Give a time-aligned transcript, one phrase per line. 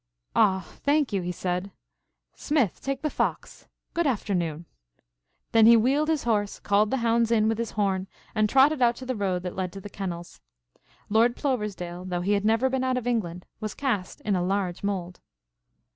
[0.35, 1.69] "Aw, thank you," he said.
[2.33, 3.67] "Smith, take the fox.
[3.93, 4.65] Good afternoon!"
[5.51, 8.95] Then he wheeled his horse, called the hounds in with his horn and trotted out
[8.95, 10.41] to the road that led to the kennels.
[11.09, 14.81] Lord Ploversdale, though he had never been out of England, was cast in a large
[14.81, 15.19] mold.